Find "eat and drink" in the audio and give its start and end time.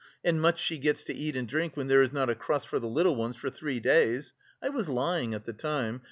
1.13-1.77